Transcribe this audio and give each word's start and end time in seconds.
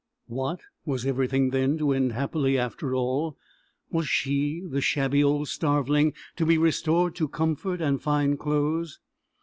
What! 0.25 0.61
Was 0.83 1.05
everything 1.05 1.51
then 1.51 1.77
to 1.77 1.91
end 1.91 2.13
happily 2.13 2.57
after 2.57 2.95
all? 2.95 3.37
Was 3.91 4.09
she 4.09 4.63
the 4.67 4.81
shabby 4.81 5.23
old 5.23 5.47
starveling 5.47 6.13
to 6.37 6.45
be 6.47 6.57
restored 6.57 7.13
to 7.17 7.27
comfort 7.27 7.81
and 7.81 8.01
fine 8.01 8.35
clothes? 8.37 8.99